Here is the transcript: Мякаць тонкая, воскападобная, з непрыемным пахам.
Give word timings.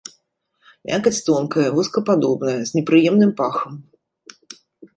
Мякаць 0.91 1.21
тонкая, 1.27 1.67
воскападобная, 1.77 2.57
з 2.71 2.77
непрыемным 2.81 3.31
пахам. 3.43 3.73